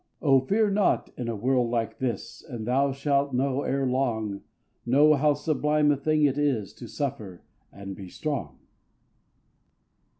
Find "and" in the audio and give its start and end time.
2.49-2.65, 7.71-7.95